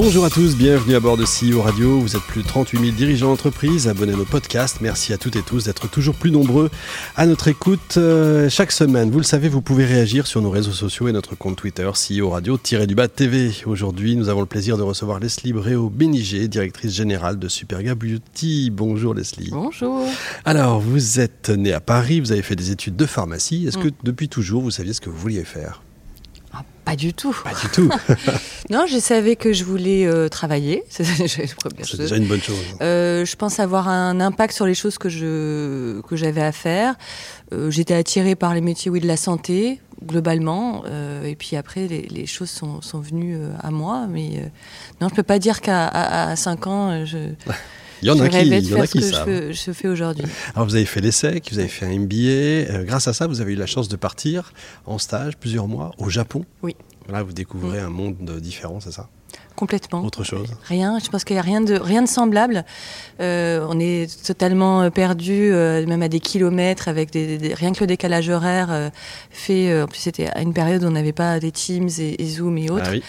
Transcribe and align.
Bonjour 0.00 0.24
à 0.24 0.30
tous, 0.30 0.56
bienvenue 0.56 0.94
à 0.94 1.00
bord 1.00 1.16
de 1.16 1.24
CEO 1.24 1.60
Radio. 1.60 1.98
Vous 1.98 2.14
êtes 2.14 2.22
plus 2.22 2.44
de 2.44 2.46
38 2.46 2.78
000 2.78 2.92
dirigeants 2.92 3.30
d'entreprise, 3.30 3.88
abonnez 3.88 4.12
à 4.12 4.16
nos 4.16 4.24
podcasts. 4.24 4.80
Merci 4.80 5.12
à 5.12 5.18
toutes 5.18 5.34
et 5.34 5.42
tous 5.42 5.64
d'être 5.64 5.90
toujours 5.90 6.14
plus 6.14 6.30
nombreux 6.30 6.70
à 7.16 7.26
notre 7.26 7.48
écoute 7.48 7.96
euh, 7.96 8.48
chaque 8.48 8.70
semaine. 8.70 9.10
Vous 9.10 9.18
le 9.18 9.24
savez, 9.24 9.48
vous 9.48 9.60
pouvez 9.60 9.84
réagir 9.84 10.28
sur 10.28 10.40
nos 10.40 10.50
réseaux 10.50 10.70
sociaux 10.70 11.08
et 11.08 11.12
notre 11.12 11.34
compte 11.34 11.56
Twitter 11.56 11.90
CEO 11.90 12.30
Radio-du-bas 12.30 13.08
TV. 13.08 13.50
Aujourd'hui, 13.66 14.14
nous 14.14 14.28
avons 14.28 14.38
le 14.38 14.46
plaisir 14.46 14.76
de 14.76 14.84
recevoir 14.84 15.18
Leslie 15.18 15.52
Bréau 15.52 15.90
Bénigé, 15.90 16.46
directrice 16.46 16.94
générale 16.94 17.40
de 17.40 17.48
Superga 17.48 17.96
Beauty. 17.96 18.70
Bonjour 18.70 19.14
Leslie. 19.14 19.50
Bonjour. 19.50 20.06
Alors, 20.44 20.78
vous 20.78 21.18
êtes 21.18 21.50
née 21.50 21.72
à 21.72 21.80
Paris, 21.80 22.20
vous 22.20 22.30
avez 22.30 22.42
fait 22.42 22.54
des 22.54 22.70
études 22.70 22.94
de 22.94 23.04
pharmacie. 23.04 23.66
Est-ce 23.66 23.78
que 23.78 23.88
depuis 24.04 24.28
toujours, 24.28 24.62
vous 24.62 24.70
saviez 24.70 24.92
ce 24.92 25.00
que 25.00 25.10
vous 25.10 25.18
vouliez 25.18 25.42
faire? 25.42 25.82
Pas 26.88 26.96
du 26.96 27.12
tout. 27.12 27.36
Pas 27.44 27.52
du 27.52 27.68
tout. 27.68 27.90
non, 28.70 28.86
je 28.86 28.98
savais 28.98 29.36
que 29.36 29.52
je 29.52 29.62
voulais 29.64 30.06
euh, 30.06 30.28
travailler. 30.28 30.84
C'est 30.88 31.04
déjà 31.98 32.16
une 32.16 32.24
bonne 32.24 32.40
chose. 32.40 32.56
Euh, 32.80 33.26
je 33.26 33.36
pense 33.36 33.60
avoir 33.60 33.88
un 33.88 34.20
impact 34.20 34.54
sur 34.54 34.64
les 34.64 34.74
choses 34.74 34.96
que 34.96 35.10
je 35.10 36.00
que 36.00 36.16
j'avais 36.16 36.40
à 36.40 36.52
faire. 36.52 36.94
Euh, 37.52 37.70
j'étais 37.70 37.92
attirée 37.92 38.36
par 38.36 38.54
les 38.54 38.62
métiers 38.62 38.90
oui 38.90 39.00
de 39.00 39.06
la 39.06 39.18
santé 39.18 39.80
globalement. 40.06 40.84
et 41.24 41.34
puis 41.34 41.56
après, 41.56 41.88
les, 41.88 42.26
choses 42.26 42.50
sont, 42.50 42.80
sont, 42.82 43.00
venues 43.00 43.36
à 43.60 43.72
moi. 43.72 44.06
Mais 44.08 44.48
non, 45.00 45.08
je 45.08 45.14
peux 45.14 45.24
pas 45.24 45.40
dire 45.40 45.60
qu'à 45.60 46.36
5 46.36 46.66
ans, 46.68 47.04
je 47.04 47.18
Il 48.02 48.08
y 48.08 48.10
en 48.10 48.20
a 48.20 48.28
qui, 48.28 48.38
il 48.38 48.68
y 48.68 48.74
en 48.74 48.80
a 48.80 48.86
qui 48.86 49.02
savent. 49.02 49.28
Je, 49.28 49.52
je, 49.52 49.72
fais 49.72 49.88
aujourd'hui. 49.88 50.24
Alors 50.54 50.66
vous 50.66 50.74
avez 50.74 50.84
fait 50.84 51.00
l'essai, 51.00 51.42
vous 51.50 51.58
avez 51.58 51.68
fait 51.68 51.86
un 51.86 51.98
MBA. 51.98 52.14
Euh, 52.16 52.84
grâce 52.84 53.08
à 53.08 53.12
ça, 53.12 53.26
vous 53.26 53.40
avez 53.40 53.52
eu 53.52 53.56
la 53.56 53.66
chance 53.66 53.88
de 53.88 53.96
partir 53.96 54.52
en 54.86 54.98
stage 54.98 55.36
plusieurs 55.36 55.68
mois 55.68 55.92
au 55.98 56.08
Japon. 56.08 56.44
Oui. 56.62 56.76
Là, 57.08 57.22
vous 57.22 57.32
découvrez 57.32 57.80
un 57.80 57.88
monde 57.88 58.38
différent, 58.40 58.80
c'est 58.80 58.92
ça? 58.92 59.08
Complètement. 59.56 60.04
Autre 60.04 60.22
chose? 60.22 60.54
Rien. 60.68 61.00
Je 61.02 61.08
pense 61.10 61.24
qu'il 61.24 61.34
n'y 61.34 61.40
a 61.40 61.42
rien 61.42 61.60
de, 61.60 61.74
rien 61.74 62.02
de 62.02 62.06
semblable. 62.08 62.64
Euh, 63.20 63.66
on 63.68 63.80
est 63.80 64.24
totalement 64.24 64.88
perdu, 64.90 65.50
euh, 65.52 65.84
même 65.84 66.02
à 66.02 66.08
des 66.08 66.20
kilomètres, 66.20 66.86
avec 66.86 67.10
des, 67.10 67.54
rien 67.54 67.72
que 67.72 67.80
le 67.80 67.88
décalage 67.88 68.28
horaire 68.28 68.68
euh, 68.70 68.88
fait. 69.30 69.82
En 69.82 69.88
plus, 69.88 69.98
c'était 69.98 70.28
à 70.28 70.42
une 70.42 70.52
période 70.52 70.84
où 70.84 70.86
on 70.86 70.92
n'avait 70.92 71.12
pas 71.12 71.40
des 71.40 71.50
Teams 71.50 71.88
et, 71.98 72.24
Zoom 72.24 72.56
et 72.56 72.70
autres. 72.70 72.84
Ah 72.86 72.92
oui. 72.92 73.02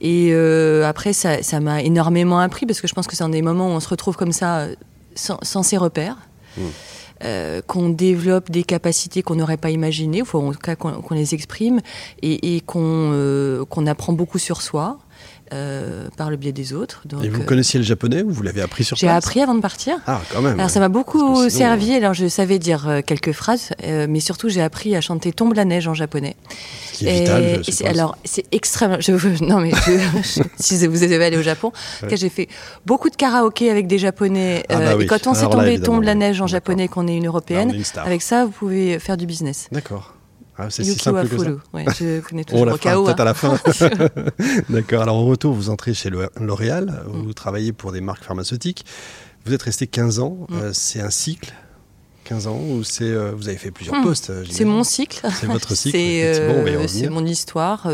Et 0.00 0.30
euh, 0.32 0.86
après, 0.86 1.12
ça, 1.12 1.42
ça 1.42 1.60
m'a 1.60 1.82
énormément 1.82 2.38
appris 2.38 2.66
parce 2.66 2.80
que 2.80 2.88
je 2.88 2.94
pense 2.94 3.06
que 3.06 3.16
c'est 3.16 3.24
un 3.24 3.28
des 3.28 3.42
moments 3.42 3.68
où 3.68 3.72
on 3.72 3.80
se 3.80 3.88
retrouve 3.88 4.16
comme 4.16 4.32
ça, 4.32 4.66
sans, 5.14 5.38
sans 5.42 5.62
ses 5.62 5.76
repères. 5.76 6.16
Mmh. 6.56 6.62
Euh, 7.24 7.62
qu'on 7.66 7.88
développe 7.88 8.50
des 8.50 8.62
capacités 8.62 9.22
qu'on 9.22 9.36
n'aurait 9.36 9.56
pas 9.56 9.70
imaginées, 9.70 10.20
ou 10.20 10.36
en 10.36 10.52
tout 10.52 10.58
cas 10.58 10.76
qu'on 10.76 11.14
les 11.14 11.32
exprime, 11.32 11.80
et, 12.20 12.56
et 12.56 12.60
qu'on 12.60 12.82
euh, 12.82 13.64
qu'on 13.64 13.86
apprend 13.86 14.12
beaucoup 14.12 14.38
sur 14.38 14.60
soi. 14.60 14.98
Euh, 15.52 16.08
par 16.16 16.28
le 16.28 16.36
biais 16.36 16.50
des 16.50 16.72
autres. 16.72 17.02
Donc, 17.04 17.22
et 17.22 17.28
vous 17.28 17.44
connaissiez 17.44 17.78
le 17.78 17.84
japonais 17.84 18.22
ou 18.22 18.30
vous 18.30 18.42
l'avez 18.42 18.62
appris 18.62 18.82
sur 18.82 18.96
J'ai 18.96 19.06
place 19.06 19.24
appris 19.24 19.40
avant 19.40 19.54
de 19.54 19.60
partir. 19.60 19.96
Ah, 20.08 20.20
quand 20.32 20.42
même. 20.42 20.58
Alors 20.58 20.70
ça 20.70 20.80
m'a 20.80 20.88
beaucoup 20.88 21.36
sinon, 21.36 21.48
servi. 21.50 21.94
Alors 21.94 22.14
je 22.14 22.26
savais 22.26 22.58
dire 22.58 22.88
euh, 22.88 23.00
quelques 23.00 23.30
phrases, 23.30 23.70
euh, 23.84 24.08
mais 24.10 24.18
surtout 24.18 24.48
j'ai 24.48 24.60
appris 24.60 24.96
à 24.96 25.00
chanter 25.00 25.32
Tombe 25.32 25.54
la 25.54 25.64
neige 25.64 25.86
en 25.86 25.94
japonais. 25.94 26.34
Ce 26.92 26.98
qui 26.98 27.06
est 27.06 27.20
vital, 27.20 27.42
Et- 27.44 27.54
je 27.54 27.60
et 27.60 27.62
c'est- 27.64 27.72
suppose. 27.72 27.90
alors 27.92 28.18
c'est 28.24 28.44
extrêmement. 28.50 28.96
Je, 28.98 29.44
non 29.44 29.60
mais 29.60 29.70
je- 30.24 30.42
si 30.58 30.84
vous 30.88 31.04
êtes 31.04 31.12
allé 31.22 31.36
au 31.36 31.42
Japon, 31.42 31.70
j'ai 32.12 32.28
fait 32.28 32.48
beaucoup 32.84 33.08
de 33.08 33.14
karaoké 33.16 33.70
avec 33.70 33.86
des 33.86 33.98
japonais. 33.98 34.64
Ah 34.68 34.74
bah 34.74 34.80
euh, 34.80 34.96
oui. 34.96 35.04
Et 35.04 35.06
quand 35.06 35.28
on 35.28 35.34
s'est 35.34 35.46
tombé 35.48 35.78
Tombe 35.80 36.02
la 36.02 36.16
neige 36.16 36.40
en 36.40 36.48
japonais, 36.48 36.88
qu'on 36.88 37.06
est 37.06 37.16
une 37.16 37.22
Là, 37.22 37.28
européenne, 37.28 37.70
est 37.70 37.74
une 37.94 38.00
avec 38.00 38.20
ça 38.22 38.46
vous 38.46 38.50
pouvez 38.50 38.98
faire 38.98 39.16
du 39.16 39.26
business. 39.26 39.68
D'accord. 39.70 40.15
Ah, 40.58 40.70
c'est 40.70 40.84
si 40.84 40.94
simple 40.94 41.28
que 41.28 41.38
ça. 41.38 41.50
Ouais, 41.72 41.84
je 41.98 42.20
connais 42.20 42.42
On 42.52 42.64
toujours 42.64 42.66
la 42.66 42.74
au 42.74 42.76
fera 42.78 43.04
peut-être 43.04 43.20
hein. 43.20 43.22
à 43.22 43.24
la 43.24 43.34
fin. 43.34 43.58
D'accord. 44.70 45.02
Alors, 45.02 45.16
au 45.16 45.26
retour, 45.26 45.52
vous 45.54 45.70
entrez 45.70 45.94
chez 45.94 46.10
L'Oréal. 46.10 47.02
Mm. 47.06 47.22
Vous 47.22 47.32
travaillez 47.34 47.72
pour 47.72 47.92
des 47.92 48.00
marques 48.00 48.24
pharmaceutiques. 48.24 48.84
Vous 49.44 49.52
êtes 49.52 49.62
resté 49.62 49.86
15 49.86 50.18
ans. 50.20 50.46
Mm. 50.48 50.54
Euh, 50.54 50.70
c'est 50.72 51.00
un 51.00 51.10
cycle 51.10 51.52
15 52.26 52.46
ans 52.48 52.58
ou 52.58 52.82
c'est 52.82 53.04
euh, 53.04 53.32
vous 53.36 53.48
avez 53.48 53.56
fait 53.56 53.70
plusieurs 53.70 53.96
Hmm. 53.96 54.02
postes 54.02 54.30
euh, 54.30 54.44
C'est 54.50 54.64
mon 54.64 54.82
cycle. 54.82 55.20
C'est 55.32 55.46
votre 55.46 55.74
cycle, 55.76 55.96
C'est 55.96 56.48
on 56.48 56.66
euh, 56.66 57.10
mon 57.10 57.24
histoire 57.24 57.86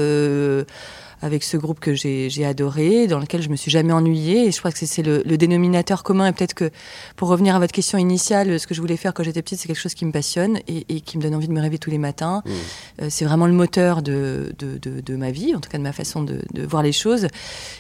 avec 1.22 1.42
ce 1.44 1.56
groupe 1.56 1.80
que 1.80 1.94
j'ai 1.94 2.44
adoré, 2.44 3.06
dans 3.06 3.18
lequel 3.20 3.40
je 3.42 3.48
me 3.48 3.56
suis 3.56 3.70
jamais 3.70 3.92
ennuyée. 3.92 4.46
Et 4.46 4.50
je 4.52 4.58
crois 4.58 4.70
que 4.72 4.78
c'est- 4.84 5.02
le, 5.02 5.22
le 5.24 5.36
dénominateur 5.38 6.02
commun. 6.02 6.26
Et 6.26 6.32
peut-être 6.32 6.54
que 6.54 6.70
pour 7.16 7.28
revenir 7.28 7.56
à 7.56 7.58
votre 7.58 7.72
question 7.72 7.96
initiale, 7.98 8.58
ce 8.60 8.66
que 8.66 8.74
je 8.74 8.80
voulais 8.80 8.96
faire 8.96 9.14
quand 9.14 9.22
j'étais 9.22 9.40
petite, 9.42 9.58
c'est 9.60 9.68
quelque 9.68 9.80
chose 9.80 9.94
qui 9.94 10.04
me 10.04 10.12
passionne 10.12 10.58
et, 10.68 10.84
et 10.88 11.00
qui 11.00 11.16
me 11.18 11.22
donne 11.22 11.34
envie 11.34 11.48
de 11.48 11.52
me 11.52 11.60
réveiller 11.60 11.78
tous 11.78 11.90
les 11.90 11.98
matins. 11.98 12.42
Mm. 12.44 12.50
Euh, 13.02 13.06
c'est 13.08 13.24
vraiment 13.24 13.46
le 13.46 13.52
moteur 13.52 14.02
de, 14.02 14.52
de, 14.58 14.78
de, 14.78 15.00
de 15.00 15.16
ma 15.16 15.30
vie, 15.30 15.54
en 15.54 15.60
tout 15.60 15.70
cas 15.70 15.78
de 15.78 15.82
ma 15.82 15.92
façon 15.92 16.22
de, 16.22 16.40
voir 16.68 16.82
les 16.82 16.92
choses. 16.92 17.26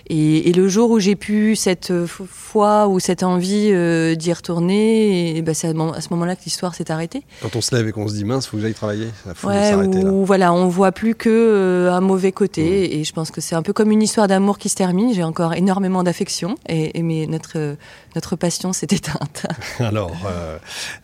Et, 0.08 0.48
et 0.48 0.52
le 0.52 0.68
jour 0.68 0.90
où 0.90 0.98
j'ai 1.00 1.16
pu 1.16 1.56
cette 1.56 1.90
euh, 1.90 2.06
foi 2.06 2.88
ou 2.88 3.00
cette 3.00 3.22
envie 3.22 3.68
euh, 3.72 4.14
d'y 4.14 4.32
retourner, 4.32 5.36
et 5.36 5.42
ben 5.42 5.54
c'est 5.54 5.68
à, 5.68 6.00
ce 6.00 6.08
moment-là 6.10 6.36
que 6.36 6.44
l'histoire 6.44 6.74
s'est 6.74 6.90
arrêtée. 6.90 7.22
Quand 7.40 7.56
on 7.56 7.60
se 7.60 7.74
lève 7.74 7.88
et 7.88 7.92
qu'on 7.92 8.08
se 8.08 8.14
dit 8.14 8.24
mince, 8.24 8.46
faut 8.46 8.56
que 8.56 8.62
j'aille 8.62 8.74
travailler. 8.74 9.08
Il 9.26 9.32
faut 9.34 9.48
Ouais, 9.48 9.70
s'arrêter 9.70 10.02
là. 10.02 10.10
ou 10.10 10.24
voilà, 10.24 10.52
on 10.52 10.68
voit 10.68 10.92
plus 10.92 11.14
que 11.14 11.28
euh, 11.30 11.92
un 11.92 12.00
mauvais 12.00 12.32
côté, 12.32 12.98
et 12.98 13.04
je 13.04 13.12
pense 13.12 13.30
que 13.32 13.40
c'est 13.40 13.54
un 13.54 13.62
peu 13.62 13.72
comme 13.72 13.90
une 13.90 14.02
histoire 14.02 14.28
d'amour 14.28 14.58
qui 14.58 14.68
se 14.68 14.76
termine. 14.76 15.12
J'ai 15.12 15.24
encore 15.24 15.54
énormément 15.54 16.02
d'affection, 16.02 16.56
et, 16.68 16.98
et 16.98 17.02
mais 17.02 17.26
notre 17.26 17.56
euh, 17.58 17.74
notre 18.14 18.36
passion 18.36 18.72
s'est 18.72 18.88
éteinte. 18.90 19.46
Alors, 19.80 20.12
euh, 20.26 20.58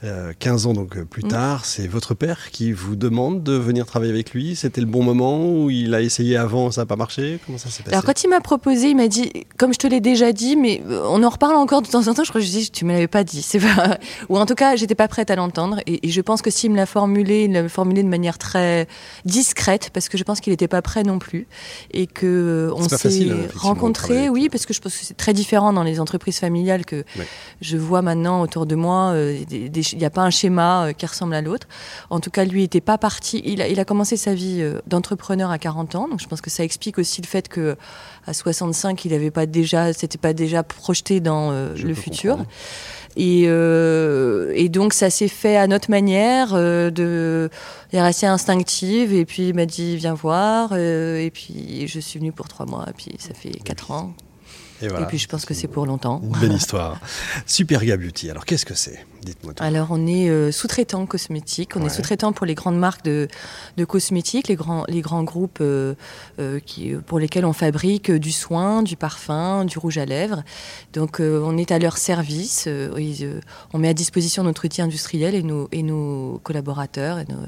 euh, 0.05 0.33
15 0.39 0.67
ans 0.67 0.73
donc 0.75 0.97
euh, 0.97 1.05
plus 1.05 1.25
Mm. 1.25 1.29
tard, 1.29 1.65
c'est 1.65 1.87
votre 1.89 2.15
père 2.15 2.51
qui 2.51 2.71
vous 2.73 2.95
demande 2.97 3.43
de 3.43 3.55
venir 3.55 3.87
travailler 3.87 4.13
avec 4.13 4.33
lui. 4.33 4.55
C'était 4.57 4.81
le 4.81 4.87
bon 4.87 5.03
moment 5.03 5.47
ou 5.51 5.71
il 5.71 5.95
a 5.95 6.01
essayé 6.01 6.37
avant, 6.37 6.71
ça 6.71 6.83
n'a 6.83 6.87
pas 6.87 6.97
marché? 6.97 7.41
Comment 7.45 7.59
ça 7.59 7.71
s'est 7.71 7.83
passé? 7.83 7.95
Alors 7.95 8.05
quand 8.05 8.23
il 8.23 8.29
m'a 8.29 8.41
proposé, 8.41 8.91
il 8.91 8.97
m'a 8.97 9.09
dit, 9.09 9.33
comme 9.57 9.73
je 9.73 9.79
te 9.79 9.87
l'ai 9.87 10.01
déjà 10.01 10.33
dit, 10.33 10.55
mais 10.57 10.83
euh, 10.89 11.03
on 11.09 11.23
en 11.23 11.29
reparle 11.31 11.57
encore 11.57 11.83
de 11.83 11.89
temps 11.89 12.07
en 12.07 12.15
temps. 12.15 12.25
Je 12.25 12.29
crois 12.29 12.41
que 12.41 12.47
je 12.47 12.51
dis, 12.53 12.71
tu 12.71 12.85
me 12.85 12.93
l'avais 12.93 13.09
pas 13.09 13.25
dit, 13.25 13.43
c'est 13.43 13.59
pas, 13.59 13.99
ou 14.29 14.39
en 14.39 14.47
tout 14.47 14.55
cas, 14.55 14.77
j'étais 14.77 14.95
pas 14.95 15.09
prête 15.09 15.31
à 15.31 15.37
l'entendre. 15.37 15.81
Et, 15.87 16.07
et 16.07 16.11
je 16.11 16.21
pense 16.21 16.43
que 16.43 16.51
s'il 16.51 16.71
me 16.71 16.77
l'a 16.77 16.87
formulé, 16.87 17.45
il 17.45 17.53
l'a 17.53 17.69
formulé 17.69 18.03
de 18.03 18.09
manière 18.09 18.39
très 18.39 18.87
discrète, 19.25 19.91
parce 19.93 20.09
que 20.09 20.19
je 20.19 20.25
pense 20.25 20.41
qu'il 20.41 20.53
n'était 20.53 20.69
pas 20.69 20.83
prêt 20.83 21.03
non 21.03 21.19
plus, 21.19 21.47
et 21.93 22.07
que 22.19 22.27
euh, 22.27 22.73
on 22.75 22.83
hein, 22.85 22.89
s'est 22.89 22.97
travailler 22.97 23.33
rencontrés. 23.57 24.29
Oui, 24.29 24.49
parce 24.51 24.67
que 24.67 24.75
je 24.75 24.81
pense 24.81 24.97
que 24.97 25.05
c'est 25.05 25.17
très 25.17 25.33
différent 25.33 25.73
dans 25.73 25.83
les 25.85 26.01
entreprises 26.01 26.39
familiales 26.39 26.85
que 26.85 26.97
Ouais. 27.17 27.27
je 27.61 27.77
vois 27.77 28.03
maintenant 28.03 28.43
autour 28.43 28.67
de 28.67 28.75
moi. 28.75 29.13
euh, 29.15 29.39
Il 29.51 29.71
n'y 29.99 30.05
a 30.05 30.11
pas 30.11 30.23
un 30.23 30.31
schéma 30.31 30.87
euh, 30.89 30.93
qui 30.93 31.07
ressemble 31.07 31.35
à 31.35 31.41
l'autre. 31.43 31.67
En 32.11 32.21
tout 32.21 32.31
cas, 32.31 32.45
lui 32.45 32.63
n'était 32.63 32.81
pas 32.81 32.99
parti. 32.99 33.41
Il 33.45 33.63
a, 33.63 33.69
il 33.69 33.79
a 33.81 33.85
commencé 33.85 34.17
sa 34.17 34.35
vie 34.35 34.63
d'entrepreneur 34.87 35.51
à 35.51 35.59
40 35.59 35.95
ans, 35.95 36.09
donc 36.09 36.21
je 36.21 36.27
pense 36.27 36.41
que 36.41 36.51
ça 36.51 36.65
explique 36.65 36.99
aussi 36.99 37.23
le 37.23 37.27
fait 37.27 37.49
que 37.49 37.77
à 38.27 38.35
65, 38.35 39.05
il 39.05 39.13
n'avait 39.13 39.31
pas 39.31 39.47
déjà, 39.47 39.93
c'était 39.93 40.19
pas 40.19 40.33
déjà 40.35 40.63
projeté 40.63 41.21
dans 41.21 41.51
le 41.53 41.95
futur. 41.95 42.37
comprendre. 42.37 42.51
Et, 43.21 43.47
euh, 43.49 44.53
et 44.55 44.69
donc 44.69 44.93
ça 44.95 45.11
s'est 45.11 45.27
fait 45.27 45.57
à 45.57 45.67
notre 45.67 45.91
manière, 45.91 46.55
euh, 46.55 46.91
de, 46.91 47.51
est 47.93 48.01
resté 48.01 48.27
instinctive. 48.27 49.13
Et 49.13 49.27
puis 49.27 49.49
il 49.49 49.55
m'a 49.55 49.67
dit 49.67 49.97
viens 49.97 50.15
voir. 50.15 50.71
euh, 50.73 51.19
et 51.19 51.31
puis 51.31 51.87
je 51.89 51.99
suis 51.99 52.21
venue 52.21 52.33
pour 52.33 52.47
trois 52.47 52.65
mois. 52.65 52.87
Et 52.89 52.93
puis 52.93 53.17
ça 53.19 53.35
fait 53.35 53.51
quatre 53.51 53.91
ans. 53.91 54.15
Et, 54.83 54.89
voilà. 54.89 55.05
Et 55.05 55.09
puis 55.09 55.19
je 55.19 55.29
pense 55.29 55.45
que 55.45 55.55
c'est 55.55 55.69
pour 55.69 55.87
longtemps. 55.87 56.21
Une 56.23 56.39
belle 56.41 56.53
histoire. 56.53 57.01
Superga 57.47 57.97
Beauty. 57.97 58.31
Alors 58.31 58.45
qu'est-ce 58.45 58.67
que 58.67 58.75
c'est? 58.75 59.05
Dites-moi 59.23 59.53
tout. 59.53 59.63
Alors, 59.65 59.89
on 59.91 60.07
est 60.07 60.29
euh, 60.31 60.53
sous-traitant 60.53 61.05
cosmétique. 61.05 61.75
On 61.75 61.81
Ouais. 61.81 61.87
est 61.87 61.91
sous-traitant 61.91 62.33
pour 62.33 62.47
les 62.47 62.55
grandes 62.55 62.79
marques 62.79 63.05
de, 63.05 63.27
de 63.77 63.85
cosmétiques, 63.85 64.47
les 64.47 64.55
grands, 64.55 64.85
les 64.87 65.01
grands 65.01 65.25
groupes 65.25 65.59
euh, 65.61 65.95
euh, 66.39 66.61
qui, 66.61 66.93
pour 67.07 67.19
lesquels 67.19 67.45
on 67.45 67.53
fabrique 67.53 68.13
du 68.13 68.31
soin, 68.31 68.83
du 68.85 68.97
parfum, 68.97 69.65
du 69.65 69.77
rouge 69.79 69.99
à 69.99 70.05
lèvres. 70.05 70.45
Donc, 70.93 71.19
on 71.21 71.59
est 71.59 71.73
à 71.73 71.81
leur 71.81 71.99
service. 71.99 72.69
on 72.69 73.79
met 73.79 73.89
à 73.89 73.95
disposition 73.95 74.45
notre 74.45 74.65
outil 74.65 74.83
industriel 74.83 75.35
et 75.35 75.43
nos, 75.43 75.69
et 75.73 75.83
nos 75.83 76.41
collaborateurs 76.45 77.19
et 77.19 77.25
nos, 77.29 77.41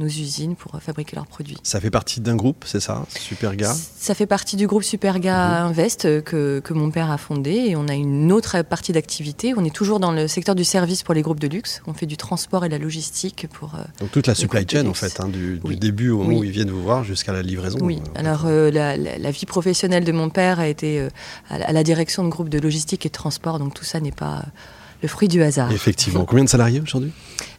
nos 0.00 0.06
usines 0.06 0.56
pour 0.56 0.80
fabriquer 0.82 1.16
leurs 1.16 1.26
produits. 1.26 1.58
Ça 1.62 1.80
fait 1.80 1.90
partie 1.90 2.20
d'un 2.20 2.36
groupe, 2.36 2.64
c'est 2.66 2.80
ça? 2.80 3.04
Superga 3.16 3.72
Ça 3.74 4.14
fait 4.14 4.26
partie 4.26 4.56
du 4.56 4.66
groupe 4.66 4.82
Superga 4.82 5.62
Invest 5.64 6.04
euh, 6.06 6.20
que, 6.20 6.71
que 6.72 6.78
mon 6.78 6.90
père 6.90 7.10
a 7.10 7.18
fondé 7.18 7.50
et 7.52 7.76
on 7.76 7.88
a 7.88 7.94
une 7.94 8.32
autre 8.32 8.62
partie 8.62 8.92
d'activité. 8.92 9.54
On 9.56 9.64
est 9.64 9.74
toujours 9.74 10.00
dans 10.00 10.12
le 10.12 10.28
secteur 10.28 10.54
du 10.54 10.64
service 10.64 11.02
pour 11.02 11.14
les 11.14 11.22
groupes 11.22 11.40
de 11.40 11.48
luxe. 11.48 11.82
On 11.86 11.92
fait 11.94 12.06
du 12.06 12.16
transport 12.16 12.64
et 12.64 12.68
la 12.68 12.78
logistique 12.78 13.46
pour. 13.52 13.74
euh, 13.74 13.82
Donc 14.00 14.10
toute 14.10 14.26
la 14.26 14.34
supply 14.34 14.64
de 14.64 14.70
chain 14.70 14.86
en 14.86 14.94
fait, 14.94 15.20
hein, 15.20 15.28
du, 15.28 15.60
début 15.76 16.10
au 16.10 16.18
moment 16.18 16.28
Oui. 16.30 16.36
où 16.38 16.44
ils 16.44 16.50
viennent 16.50 16.70
vous 16.70 16.82
voir 16.82 17.04
jusqu'à 17.04 17.32
la 17.32 17.42
livraison. 17.42 17.78
oui. 17.82 18.00
Euh, 18.16 18.20
Alors 18.20 18.42
euh, 18.46 18.70
la, 18.70 18.96
la- 18.96 19.18
la 19.18 19.30
vie 19.30 19.46
professionnelle 19.46 20.04
de 20.04 20.12
mon 20.12 20.30
père 20.30 20.60
a 20.60 20.68
été 20.68 20.98
euh, 21.00 21.08
à, 21.50 21.72
la, 21.72 21.82
direction 21.84 22.24
de 22.24 22.28
groupes 22.28 22.48
de 22.48 22.58
logistique 22.58 23.04
et 23.06 23.08
de 23.08 23.14
transport. 23.14 23.58
Donc 23.58 23.74
tout 23.74 23.84
ça 23.84 24.00
n'est 24.00 24.12
pas 24.12 24.44
le 25.02 25.08
fruit 25.08 25.26
du 25.26 25.42
hasard. 25.42 25.72
Effectivement. 25.72 26.24
Combien 26.24 26.44
de 26.44 26.48
salariés 26.48 26.80
aujourd'hui? 26.80 27.10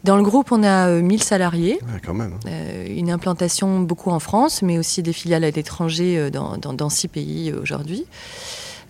Dans 0.06 0.15
le 0.15 0.24
groupe, 0.24 0.54
on 0.54 0.63
a 0.63 0.88
euh, 0.88 1.01
1000 1.01 1.21
salariés. 1.21 1.77
Ouais, 1.81 2.00
Quand 2.06 2.13
même. 2.13 2.33
hein. 2.33 2.48
Euh, 2.48 2.86
une 2.88 3.12
implantation 3.12 3.81
beaucoup 3.81 4.12
en 4.12 4.19
France, 4.19 4.62
mais 4.62 4.77
aussi 4.77 5.04
des 5.04 5.12
filiales 5.12 5.44
à 5.44 5.50
l'étranger 5.51 6.18
euh, 6.18 6.30
dans, 6.30 6.57
dans, 6.57 6.71
dans 6.74 6.89
six 6.89 7.10
pays 7.10 7.51
aujourd'hui. 7.51 8.06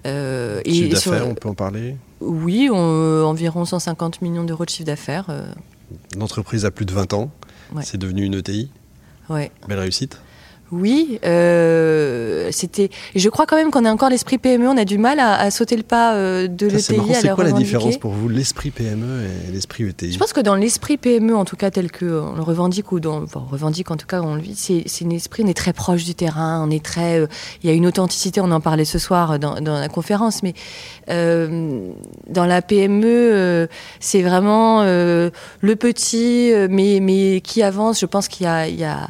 Euh, 0.05 0.61
chiffre 0.65 0.94
d'affaires, 0.94 1.27
on 1.27 1.35
peut 1.35 1.50
en 1.50 1.53
parler 1.53 1.95
Oui, 2.19 2.69
environ 2.69 3.65
150 3.65 4.21
millions 4.21 4.44
d'euros 4.44 4.65
de 4.65 4.69
chiffre 4.69 4.85
d'affaires. 4.85 5.27
L'entreprise 6.17 6.65
a 6.65 6.71
plus 6.71 6.85
de 6.85 6.94
20 6.94 7.13
ans. 7.13 7.31
C'est 7.81 7.97
devenu 7.97 8.23
une 8.23 8.35
ETI. 8.35 8.69
Ouais. 9.29 9.51
Belle 9.67 9.79
réussite? 9.79 10.19
Oui, 10.71 11.19
euh, 11.24 12.50
c'était. 12.51 12.89
Je 13.15 13.30
crois 13.30 13.45
quand 13.45 13.56
même 13.56 13.69
qu'on 13.69 13.86
a 13.86 13.92
encore 13.92 14.10
l'esprit 14.10 14.39
PME. 14.39 14.68
On 14.68 14.77
a 14.77 14.86
du 14.86 14.98
mal 14.98 15.19
à, 15.19 15.51
sauter 15.51 15.77
le 15.77 15.83
pas 15.83 16.15
euh, 16.15 16.48
de 16.48 16.65
l'ETI. 16.65 17.00
C'est 17.13 17.30
quoi 17.30 17.44
la 17.44 17.51
différence 17.51 17.98
pour 17.98 18.12
vous, 18.12 18.27
l'esprit 18.27 18.71
PME 18.71 19.24
et 19.24 19.51
l'esprit 19.51 19.83
ETI 19.83 20.12
Je 20.12 20.18
pense 20.18 20.33
que 20.33 20.42
dans 20.42 20.56
l'esprit 20.56 20.98
PME, 20.98 21.36
en 21.36 21.45
tout 21.45 21.57
cas 21.57 21.69
tel 21.69 21.92
que 21.92 22.06
on 22.06 22.36
le 22.36 22.42
revendique 22.42 22.92
ou 22.92 23.00
dans, 23.00 23.24
on 23.36 23.39
revendique 23.51 23.92
en 23.92 23.98
tout 23.98 24.07
cas, 24.07 24.21
on 24.21 24.33
le 24.33 24.42
vit, 24.42 24.56
c'est, 24.56 24.83
un 25.06 25.10
esprit. 25.12 25.44
On 25.45 25.48
est 25.48 25.54
très 25.54 25.74
proche 25.74 26.06
du 26.06 26.15
terrain. 26.15 26.66
On 26.68 26.71
est 26.71 26.83
très. 26.83 27.19
Euh, 27.19 27.27
il 27.62 27.69
y 27.69 27.71
a 27.71 27.75
une 27.75 27.86
authenticité. 27.86 28.42
On 28.42 28.50
en 28.50 28.62
parlait 28.62 28.86
ce 28.86 28.98
soir 28.98 29.38
dans, 29.38 29.59
la 29.59 29.89
conférence, 29.89 30.42
mais 30.42 30.54
dans 31.07 32.45
la 32.45 32.62
PME, 32.63 33.68
c'est 34.00 34.24
vraiment 34.24 34.83
le 34.83 35.75
petit, 35.75 36.51
mais 36.69 37.00
mais 37.00 37.42
qui 37.42 37.62
avance. 37.62 38.00
Je 38.00 38.07
pense 38.07 38.27
qu'il 38.27 38.45
y 38.45 38.50
a, 38.50 38.68
il 38.68 38.80
y 38.80 38.86
a 38.86 39.09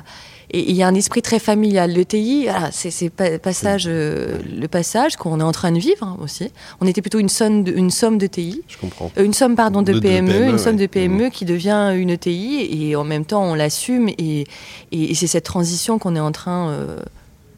et 0.54 0.70
il 0.70 0.76
y 0.76 0.84
a 0.84 0.88
un 0.88 0.94
esprit 0.94 1.24
très 1.24 1.40
familial. 1.40 1.92
L'ETI, 1.92 2.48
c'est 2.72 3.10
passage, 3.10 3.86
euh, 3.88 4.38
le 4.56 4.68
passage 4.68 5.16
qu'on 5.16 5.40
est 5.40 5.44
en 5.44 5.52
train 5.52 5.72
de 5.72 5.80
vivre 5.80 6.04
hein, 6.04 6.18
aussi. 6.22 6.52
On 6.80 6.86
était 6.86 7.02
plutôt 7.02 7.18
une 7.18 7.30
somme 7.30 7.64
de, 7.64 7.72
une 7.72 7.90
somme 7.90 8.20
d'ETI. 8.20 8.62
Je 8.68 8.78
comprends. 8.78 9.12
Euh, 9.18 9.26
une 9.26 9.34
somme, 9.34 9.56
pardon, 9.56 9.82
de, 9.82 10.00
PME, 10.00 10.32
e, 10.32 10.50
une 10.50 10.60
somme 10.60 10.78
de 10.78 10.86
PME 10.86 11.30
qui 11.30 11.46
devient 11.46 11.94
une 11.96 12.12
ETI 12.12 12.68
et 12.72 12.96
en 12.96 13.04
même 13.04 13.26
temps 13.26 13.44
on 13.44 13.56
l'assume 13.56 14.10
et, 14.10 14.46
et, 14.92 15.16
c'est 15.16 15.28
cette 15.28 15.46
transition 15.46 15.98
qu'on 15.98 16.16
est 16.16 16.20
en 16.20 16.32
train 16.32 16.70
euh, 16.70 17.00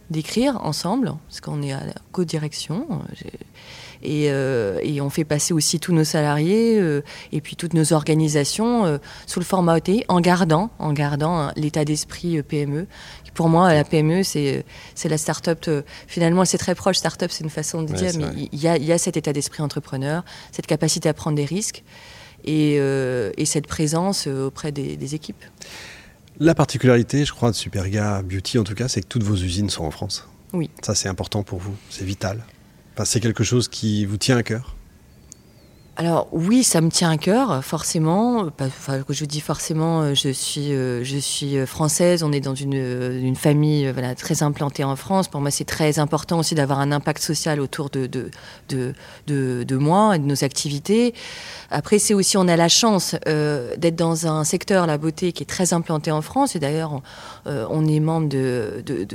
d'écrire 0.09 0.59
ensemble, 0.63 1.13
parce 1.27 1.41
qu'on 1.41 1.62
est 1.62 1.74
à 1.74 1.83
la 1.86 1.95
co-direction. 2.13 2.88
Euh, 4.05 4.79
et, 4.81 5.01
on 5.01 5.09
fait 5.09 5.23
passer 5.23 5.53
aussi 5.53 5.79
tous 5.79 5.93
nos 5.93 6.03
salariés 6.03 6.79
euh, 6.79 7.01
et 7.31 7.41
puis 7.41 7.55
toutes 7.55 7.73
nos 7.73 7.93
organisations 7.93 8.85
euh, 8.85 8.97
sous 9.27 9.39
le 9.39 9.45
format 9.45 9.77
OTI 9.77 10.03
en 10.07 10.19
gardant, 10.19 10.71
en 10.79 10.93
gardant 10.93 11.37
hein, 11.39 11.53
l'état 11.55 11.85
d'esprit 11.85 12.41
PME. 12.41 12.87
Pour 13.33 13.49
moi, 13.49 13.73
la 13.73 13.83
PME, 13.83 14.23
c'est 14.23 14.63
la 15.03 15.17
start-up. 15.17 15.65
finalement, 16.07 16.45
c'est 16.45 16.57
très 16.57 16.73
proche. 16.73 16.97
Start-up, 16.97 17.31
c'est 17.31 17.43
une 17.43 17.49
façon 17.49 17.83
de 17.83 17.93
dire, 17.93 18.11
mais 18.17 18.27
il 18.53 18.59
y, 18.59 18.91
a, 18.93 18.97
cet 18.97 19.17
état 19.17 19.33
d'esprit 19.33 19.61
entrepreneur, 19.61 20.23
cette 20.53 20.67
capacité 20.67 21.09
à 21.09 21.13
prendre 21.13 21.35
des 21.35 21.43
risques 21.43 21.83
et, 22.45 22.79
cette 23.43 23.67
présence 23.67 24.27
auprès 24.27 24.71
des, 24.71 24.95
des 24.95 25.15
équipes. 25.15 25.43
La 26.39 26.55
particularité, 26.55 27.25
je 27.25 27.33
crois, 27.33 27.51
de 27.51 27.57
Superga 27.57 28.21
Beauty, 28.21 28.57
en 28.57 28.63
tout 28.63 28.73
cas, 28.73 28.87
c'est 28.87 29.01
que 29.01 29.07
toutes 29.07 29.23
vos 29.23 29.35
usines 29.35 29.69
sont 29.69 29.83
en 29.83 29.91
France. 29.91 30.29
Oui. 30.53 30.69
Ça, 30.81 30.95
c'est 30.95 31.09
important 31.09 31.43
pour 31.43 31.59
vous, 31.59 31.75
c'est 31.89 32.05
vital 32.05 32.41
c'est 33.03 33.19
quelque 33.19 33.44
chose 33.44 33.68
qui 33.68 34.06
vous 34.06 34.18
tient 34.18 34.38
à 34.38 34.44
cœur 34.44 34.75
alors 35.97 36.27
oui, 36.33 36.65
ça 36.65 36.81
me 36.81 36.89
tient 36.89 37.09
à 37.09 37.18
cœur, 37.18 37.63
forcément. 37.63 38.50
Enfin, 38.59 39.01
je 39.07 39.24
dis 39.24 39.39
forcément, 39.39 40.01
euh, 40.01 40.13
je 40.13 40.27
suis, 40.27 40.74
euh, 40.74 41.06
je 41.06 41.18
suis 41.18 41.57
euh, 41.57 41.65
française. 41.65 42.21
On 42.21 42.33
est 42.33 42.42
dans 42.42 42.53
une, 42.53 42.74
une 42.74 43.38
famille 43.38 43.89
voilà, 43.94 44.13
très 44.13 44.44
implantée 44.44 44.83
en 44.83 44.97
France. 44.97 45.30
Pour 45.30 45.39
moi, 45.39 45.51
c'est 45.51 45.63
très 45.63 45.97
important 46.00 46.39
aussi 46.39 46.53
d'avoir 46.53 46.81
un 46.81 46.92
impact 46.92 47.21
social 47.21 47.62
autour 47.62 47.89
de 47.89 48.07
de, 48.07 48.30
de, 48.68 49.63
de, 49.63 49.75
moi 49.77 50.18
et 50.18 50.19
de 50.19 50.25
nos 50.25 50.44
activités. 50.44 51.13
Après, 51.71 51.98
c'est 51.98 52.13
aussi, 52.13 52.36
on 52.36 52.48
a 52.50 52.57
la 52.57 52.68
chance 52.68 53.15
d'être 53.25 53.95
dans 53.95 54.27
un 54.27 54.44
secteur, 54.44 54.88
la 54.88 54.98
beauté, 54.98 55.31
qui 55.31 55.44
est 55.44 55.48
très 55.48 55.74
implanté 55.74 56.12
en 56.12 56.21
France. 56.21 56.56
Et 56.56 56.59
d'ailleurs, 56.59 57.01
on, 57.45 57.88
est 57.88 58.00
membre 58.00 58.30
de, 58.30 58.83
de, 58.86 59.07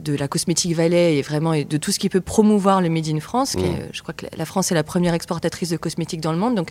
de, 0.00 0.16
la 0.16 0.28
Cosmétique 0.28 0.74
Valley 0.74 1.16
et 1.16 1.22
vraiment 1.22 1.52
de 1.52 1.76
tout 1.76 1.92
ce 1.92 1.98
qui 1.98 2.08
peut 2.08 2.20
promouvoir 2.20 2.80
le 2.80 2.88
Made 2.88 3.08
in 3.08 3.20
France. 3.20 3.56
Mmh. 3.56 3.62
je 3.92 4.02
crois 4.02 4.14
que 4.14 4.26
la 4.36 4.44
France 4.44 4.72
est 4.72 4.74
la 4.74 4.84
première 4.84 5.14
exportatrice 5.14 5.71
de 5.72 5.76
cosmétiques 5.76 6.20
dans 6.20 6.32
le 6.32 6.38
monde. 6.38 6.54
Donc, 6.54 6.68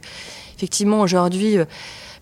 effectivement, 0.56 1.02
aujourd'hui, 1.02 1.58
euh, 1.58 1.66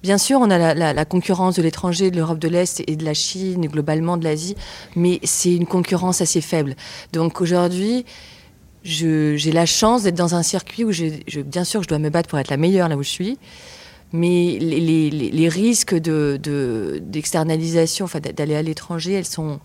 bien 0.03 0.17
sûr, 0.17 0.39
on 0.41 0.49
a 0.49 0.73
la, 0.73 1.05
concurrence 1.05 1.55
de 1.55 1.61
l'étranger, 1.61 2.11
de 2.11 2.17
l'Europe 2.17 2.39
de 2.39 2.47
l'Est 2.47 2.81
et 2.87 2.95
de 2.95 3.05
la 3.05 3.13
Chine, 3.13 3.67
globalement 3.67 4.17
de 4.17 4.23
l'Asie, 4.23 4.55
mais 4.95 5.19
c'est 5.23 5.53
une 5.53 5.67
concurrence 5.67 6.21
assez 6.21 6.41
faible. 6.41 6.75
Donc, 7.13 7.41
aujourd'hui, 7.41 8.05
j'ai 8.83 9.51
la 9.51 9.65
chance 9.65 10.03
d'être 10.03 10.15
dans 10.15 10.35
un 10.35 10.43
circuit 10.43 10.83
où, 10.83 10.91
je, 10.91 11.41
bien 11.41 11.63
sûr, 11.63 11.83
je 11.83 11.87
dois 11.87 11.99
me 11.99 12.09
battre 12.09 12.29
pour 12.29 12.39
être 12.39 12.49
la 12.49 12.57
meilleure 12.57 12.89
là 12.89 12.97
où 12.97 13.03
je 13.03 13.09
suis 13.09 13.37
mais 14.11 14.57
les, 14.59 15.49
risques 15.49 15.95
d'externalisation, 15.95 18.05
de, 18.05 18.09
enfin, 18.09 18.19
d'aller 18.19 18.55
à 18.55 18.61
l'étranger, 18.61 19.13
elles 19.13 19.25
sont 19.25 19.59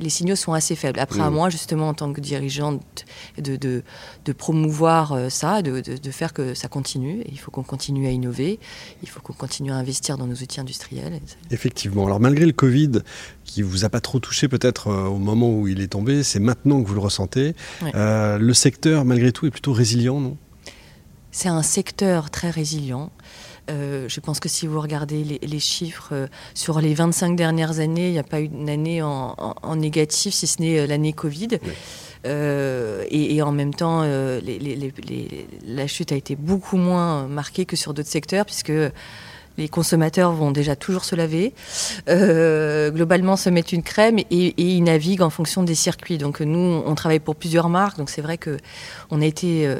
les 0.00 0.10
signaux 0.10 0.36
sont 0.36 0.52
assez 0.52 0.76
faibles. 0.76 1.00
Après, 1.00 1.20
à 1.20 1.30
moi, 1.30 1.50
justement, 1.50 1.88
en 1.88 1.94
tant 1.94 2.12
que 2.12 2.20
dirigeante, 2.20 3.04
de, 3.38 3.82
de 4.24 4.32
promouvoir 4.32 5.12
euh, 5.12 5.28
ça, 5.28 5.62
de, 5.62 5.82
faire 6.10 6.32
que 6.32 6.54
ça 6.54 6.68
continue. 6.68 7.24
il 7.28 7.38
faut 7.38 7.50
qu'on 7.50 7.62
continue 7.62 8.06
à 8.06 8.10
innover, 8.10 8.58
il 9.02 9.08
faut 9.08 9.20
qu'on 9.20 9.32
continue 9.32 9.72
à 9.72 9.76
investir 9.76 10.16
dans 10.16 10.26
nos 10.26 10.34
outils 10.34 10.60
industriels. 10.60 11.20
Effectivement. 11.50 12.06
Alors, 12.06 12.20
malgré 12.20 12.46
le 12.46 12.52
Covid, 12.52 13.02
qui 13.44 13.62
vous 13.62 13.84
a 13.84 13.88
pas 13.88 14.00
trop 14.00 14.20
touché 14.20 14.48
peut-être 14.48 14.88
euh, 14.88 15.06
au 15.06 15.18
moment 15.18 15.50
où 15.50 15.68
il 15.68 15.80
est 15.80 15.88
tombé, 15.88 16.22
c'est 16.22 16.40
maintenant 16.40 16.82
que 16.82 16.88
vous 16.88 16.94
le 16.94 17.00
ressentez. 17.00 17.54
Euh, 17.94 18.38
le 18.38 18.54
secteur, 18.54 19.04
malgré 19.04 19.32
tout, 19.32 19.46
est 19.46 19.50
plutôt 19.50 19.72
résilient, 19.72 20.20
non? 20.20 20.36
C'est 21.30 21.48
un 21.48 21.62
secteur 21.62 22.30
très 22.30 22.50
résilient. 22.50 23.12
Euh, 23.70 24.08
je 24.08 24.20
pense 24.20 24.40
que 24.40 24.48
si 24.48 24.66
vous 24.66 24.80
regardez 24.80 25.38
les, 25.42 25.58
chiffres 25.58 26.10
euh, 26.12 26.26
sur 26.54 26.80
les 26.80 26.94
25 26.94 27.36
dernières 27.36 27.80
années, 27.80 28.08
il 28.08 28.12
n'y 28.12 28.18
a 28.18 28.24
pas 28.24 28.40
eu 28.40 28.44
une 28.44 28.70
année 28.70 29.02
en, 29.02 29.76
négatif, 29.76 30.34
si 30.34 30.46
ce 30.46 30.62
n'est 30.62 30.80
euh, 30.80 30.86
l'année 30.86 31.12
Covid. 31.12 31.58
et, 32.24 33.42
en 33.42 33.52
même 33.52 33.74
temps, 33.74 34.02
la 34.02 35.86
chute 35.86 36.12
a 36.12 36.16
été 36.16 36.36
beaucoup 36.36 36.76
moins 36.76 37.26
marquée 37.28 37.64
que 37.64 37.76
sur 37.76 37.94
d'autres 37.94 38.08
secteurs, 38.08 38.44
puisque 38.44 38.72
les 39.56 39.68
consommateurs 39.68 40.32
vont 40.32 40.52
déjà 40.52 40.76
toujours 40.76 41.04
se 41.04 41.14
laver, 41.16 41.52
globalement 42.06 43.36
se 43.36 43.50
mettre 43.50 43.74
une 43.74 43.82
crème 43.82 44.18
et, 44.18 44.24
et, 44.30 44.54
ils 44.56 44.82
naviguent 44.82 45.22
en 45.22 45.30
fonction 45.30 45.62
des 45.62 45.74
circuits. 45.74 46.18
Donc 46.18 46.40
nous, 46.40 46.82
on 46.84 46.94
travaille 46.94 47.20
pour 47.20 47.36
plusieurs 47.36 47.68
marques, 47.68 47.98
donc 47.98 48.10
c'est 48.10 48.22
vrai 48.22 48.38
que 48.38 48.56
on 49.10 49.20
a 49.20 49.26
été 49.26 49.76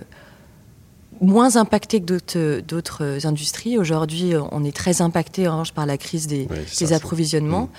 moins 1.20 1.56
impacté 1.56 2.00
que 2.00 2.61
d'autres 2.61 3.26
industries. 3.26 3.79
Aujourd'hui, 3.79 4.35
on 4.53 4.65
est 4.65 4.76
très 4.76 5.03
impacté 5.03 5.49
par 5.75 5.87
la 5.87 5.99
crise 5.99 6.26
des, 6.26 6.49
approvisionnements. 6.93 7.65
Mm. 7.65 7.70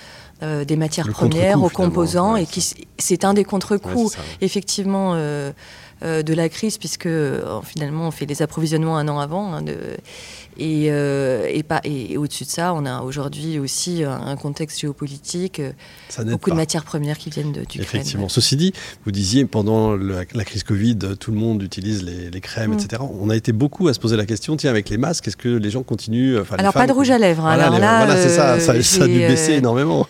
Euh, 0.42 0.64
des 0.64 0.76
matières 0.76 1.10
premières 1.10 1.62
aux 1.62 1.68
composants 1.68 2.34
et 2.34 2.46
qui 2.46 2.66
c'est 2.96 3.26
un 3.26 3.34
des 3.34 3.44
contre-coups 3.44 4.16
effectivement 4.40 5.12
euh, 5.14 5.52
de 6.02 6.34
la 6.34 6.48
crise 6.48 6.78
puisque 6.78 7.08
finalement 7.64 8.08
on 8.08 8.10
fait 8.10 8.26
des 8.26 8.42
approvisionnements 8.42 8.96
un 8.96 9.08
an 9.08 9.18
avant 9.18 9.52
hein, 9.52 9.62
de, 9.62 9.76
et, 10.58 10.86
et, 10.86 11.62
pas, 11.62 11.80
et, 11.84 12.16
au-dessus 12.16 12.44
de 12.44 12.48
ça 12.48 12.74
on 12.74 12.86
a 12.86 13.02
aujourd'hui 13.02 13.58
aussi 13.58 14.02
un, 14.04 14.36
contexte 14.36 14.80
géopolitique 14.80 15.60
beaucoup 16.26 16.50
de 16.50 16.56
matières 16.56 16.84
premières 16.84 17.18
qui 17.18 17.30
viennent 17.30 17.52
de, 17.52 17.64
du 17.64 17.80
Effectivement. 17.80 18.28
Ceci 18.28 18.56
dit, 18.56 18.72
vous 19.04 19.12
disiez 19.12 19.44
pendant 19.44 19.96
la, 19.96 20.44
crise 20.44 20.64
Covid, 20.64 20.98
tout 21.18 21.30
le 21.30 21.38
monde 21.38 21.62
utilise 21.62 22.02
les, 22.02 22.40
crèmes, 22.40 22.72
mm. 22.72 22.78
etc. 22.78 23.02
On 23.20 23.30
a 23.30 23.36
été 23.36 23.52
beaucoup 23.52 23.88
à 23.88 23.94
se 23.94 24.00
poser 24.00 24.16
la 24.16 24.26
question, 24.26 24.56
tiens, 24.56 24.70
avec 24.70 24.88
les 24.88 24.96
masques, 24.96 25.28
est-ce 25.28 25.36
que 25.36 25.48
les 25.48 25.70
gens 25.70 25.82
continuent 25.82 26.38
Alors, 26.58 26.72
pas 26.72 26.86
de 26.86 26.92
rouge 26.92 27.10
à 27.10 27.18
lèvres. 27.18 27.46
Hein. 27.46 27.58
alors 27.58 27.78
là, 27.78 28.16
c'est 28.16 28.28
ça, 28.28 28.60
ça, 28.60 28.80
ça, 28.82 29.04
a 29.04 29.06
dû 29.06 29.18
baisser 29.18 29.52
énormément 29.54 30.06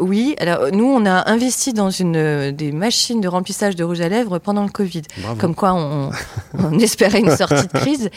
oui, 0.00 0.34
alors 0.38 0.70
nous 0.72 0.84
on 0.84 1.06
a 1.06 1.30
investi 1.30 1.72
dans 1.72 1.90
une 1.90 2.16
euh, 2.16 2.52
des 2.52 2.72
machines 2.72 3.20
de 3.20 3.28
remplissage 3.28 3.76
de 3.76 3.84
rouge 3.84 4.00
à 4.00 4.08
lèvres 4.08 4.38
pendant 4.38 4.64
le 4.64 4.70
Covid. 4.70 5.02
Comme 5.38 5.54
quoi 5.54 5.74
on, 5.74 6.10
espérait 6.80 7.20
une 7.20 7.36
sortie 7.36 7.66
de 7.66 7.78
crise. 7.78 8.10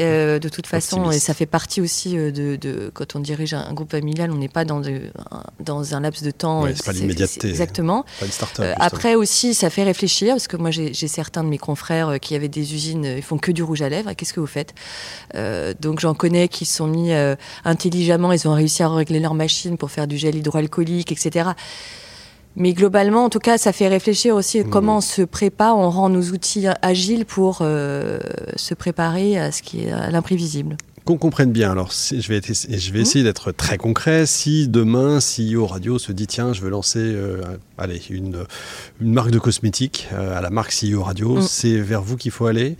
Euh, 0.00 0.38
de 0.38 0.48
toute 0.48 0.66
façon, 0.66 1.10
et 1.10 1.18
ça 1.18 1.34
fait 1.34 1.46
partie 1.46 1.80
aussi 1.80 2.18
euh, 2.18 2.30
de, 2.30 2.90
quand 2.92 3.16
on 3.16 3.20
dirige 3.20 3.54
un, 3.54 3.72
groupe 3.72 3.90
familial, 3.90 4.30
on 4.30 4.36
n'est 4.36 4.48
pas 4.48 4.64
dans, 4.64 4.80
de, 4.80 5.02
dans 5.60 5.94
un 5.94 6.00
laps 6.00 6.22
de 6.22 6.30
temps. 6.30 6.62
Ouais, 6.62 6.74
c'est 6.74 6.84
pas 6.84 6.92
l'immédiateté. 6.92 7.48
Exactement. 7.48 8.04
Pas 8.18 8.26
une 8.26 8.32
start-up, 8.32 8.74
après 8.78 9.14
aussi, 9.14 9.54
ça 9.54 9.70
fait 9.70 9.84
réfléchir 9.84 10.34
parce 10.34 10.48
que 10.48 10.56
moi 10.56 10.70
j'ai 10.70 10.92
certains 11.08 11.44
de 11.44 11.48
mes 11.48 11.58
confrères 11.58 12.18
qui 12.20 12.34
avaient 12.34 12.48
des 12.48 12.74
usines, 12.74 13.04
ils 13.04 13.22
font 13.22 13.38
que 13.38 13.52
du 13.52 13.62
rouge 13.62 13.82
à 13.82 13.88
lèvres. 13.88 14.12
Qu'est-ce 14.12 14.32
que 14.32 14.40
vous 14.40 14.46
faites? 14.46 14.74
Donc 15.80 16.00
j'en 16.00 16.14
connais 16.14 16.48
qui 16.48 16.64
se 16.64 16.76
sont 16.76 16.86
mis 16.86 17.12
intelligemment, 17.64 18.32
ils 18.32 18.48
ont 18.48 18.54
réussi 18.54 18.82
à 18.82 18.88
régler 18.88 19.20
leur 19.20 19.34
machine 19.34 19.76
pour 19.76 19.90
faire 19.90 20.06
du 20.06 20.16
gel 20.16 20.36
hydroalcoolique 20.36 20.95
etc. 21.00 21.50
Mais 22.56 22.72
globalement, 22.72 23.24
en 23.24 23.28
tout 23.28 23.38
cas, 23.38 23.58
ça 23.58 23.72
fait 23.72 23.88
réfléchir 23.88 24.34
aussi 24.34 24.60
mmh. 24.60 24.70
comment 24.70 24.98
on 24.98 25.00
se 25.02 25.22
prépare, 25.22 25.76
on 25.76 25.90
rend 25.90 26.08
nos 26.08 26.22
outils 26.22 26.66
agiles 26.80 27.26
pour 27.26 27.58
euh, 27.60 28.18
se 28.56 28.74
préparer 28.74 29.38
à 29.38 29.52
ce 29.52 29.62
qui 29.62 29.84
est 29.84 30.10
l'imprévisible. 30.10 30.76
Qu'on 31.06 31.18
comprenne 31.18 31.52
bien, 31.52 31.70
alors 31.70 31.92
je 31.92 32.26
vais, 32.26 32.40
je 32.42 32.92
vais 32.92 32.98
mmh. 32.98 33.02
essayer 33.02 33.24
d'être 33.24 33.52
très 33.52 33.78
concret. 33.78 34.26
Si 34.26 34.66
demain, 34.66 35.20
CEO 35.20 35.64
Radio 35.64 36.00
se 36.00 36.10
dit 36.10 36.26
tiens, 36.26 36.52
je 36.52 36.62
veux 36.62 36.68
lancer 36.68 36.98
euh, 36.98 37.42
allez, 37.78 38.02
une, 38.10 38.44
une, 39.00 39.12
marque 39.12 39.30
de 39.30 39.38
cosmétiques 39.38 40.08
euh, 40.12 40.36
à 40.36 40.40
la 40.40 40.50
marque 40.50 40.72
CEO 40.72 41.04
Radio, 41.04 41.36
mmh. 41.36 41.42
c'est 41.42 41.78
vers 41.78 42.02
vous 42.02 42.16
qu'il 42.16 42.32
faut 42.32 42.46
aller. 42.46 42.76